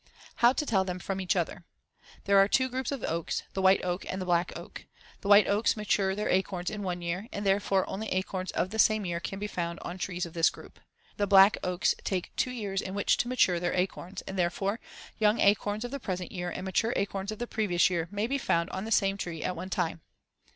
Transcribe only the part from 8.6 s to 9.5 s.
the same year can be